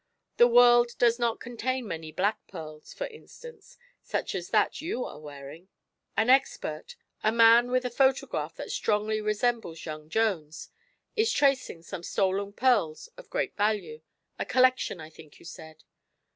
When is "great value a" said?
13.29-14.45